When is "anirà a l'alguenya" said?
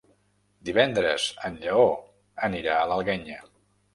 2.49-3.39